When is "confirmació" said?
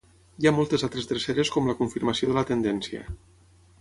1.83-2.31